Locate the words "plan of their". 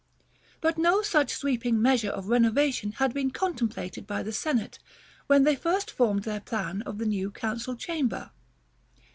6.43-7.05